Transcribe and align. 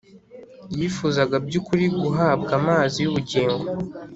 Yifuzaga 0.77 1.35
by’ukuri 1.45 1.85
guhabwa 2.01 2.51
amazi 2.59 2.97
y’ubugingo; 3.03 3.65